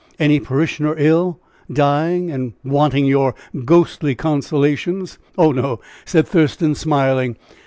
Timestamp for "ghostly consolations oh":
3.65-5.51